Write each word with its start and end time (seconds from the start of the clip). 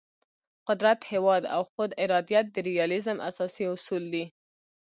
قدرت، 0.69 0.99
هیواد 1.11 1.43
او 1.55 1.61
خود 1.73 1.89
ارادیت 2.03 2.45
د 2.51 2.57
ریالیزم 2.69 3.17
اساسي 3.29 3.65
اصول 3.73 4.03
دي. 4.13 4.25